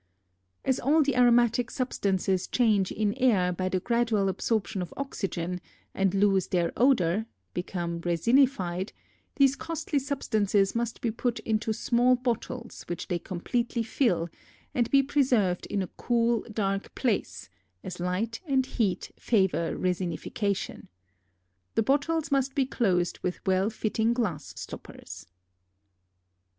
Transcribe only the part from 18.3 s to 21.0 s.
and heat favor resinification.